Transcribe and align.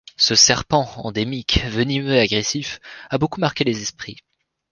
Ce 0.17 0.33
serpent, 0.33 0.89
endémique, 0.97 1.59
venimeux 1.67 2.15
et 2.15 2.19
agressif, 2.21 2.79
a 3.11 3.19
beaucoup 3.19 3.39
marqué 3.39 3.63
les 3.63 3.83
esprits. 3.83 4.17